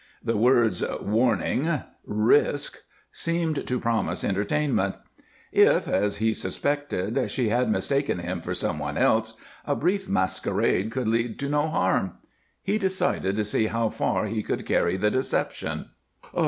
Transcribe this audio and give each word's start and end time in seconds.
The 0.23 0.35
words 0.35 0.83
"warning," 0.99 1.69
"risk" 2.03 2.79
seemed 3.11 3.67
to 3.67 3.79
promise 3.79 4.23
entertainment. 4.23 4.95
If, 5.51 5.87
as 5.87 6.17
he 6.17 6.33
suspected, 6.33 7.29
she 7.29 7.49
had 7.49 7.69
mistaken 7.69 8.17
him 8.17 8.41
for 8.41 8.55
some 8.55 8.79
one 8.79 8.97
else, 8.97 9.35
a 9.63 9.75
brief 9.75 10.09
masquerade 10.09 10.89
could 10.89 11.07
lead 11.07 11.37
to 11.37 11.49
no 11.49 11.67
harm. 11.67 12.13
He 12.63 12.79
decided 12.79 13.35
to 13.35 13.43
see 13.43 13.67
how 13.67 13.89
far 13.89 14.25
he 14.25 14.41
could 14.41 14.65
carry 14.65 14.97
the 14.97 15.11
deception. 15.11 15.91